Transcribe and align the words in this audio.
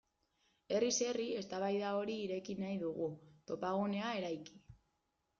Herriz 0.75 0.93
herri 1.07 1.25
eztabaida 1.41 1.91
hori 1.97 2.15
ireki 2.21 2.55
nahi 2.61 2.77
dugu, 2.85 3.09
topagunea 3.51 4.15
eraiki. 4.23 4.57